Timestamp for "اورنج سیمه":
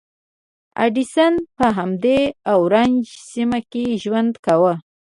2.53-3.59